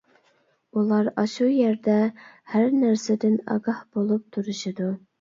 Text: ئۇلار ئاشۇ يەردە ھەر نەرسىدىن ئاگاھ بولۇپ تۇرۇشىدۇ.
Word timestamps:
ئۇلار 0.79 1.09
ئاشۇ 1.23 1.51
يەردە 1.57 1.99
ھەر 2.57 2.75
نەرسىدىن 2.81 3.39
ئاگاھ 3.47 3.89
بولۇپ 3.95 4.29
تۇرۇشىدۇ. 4.37 4.95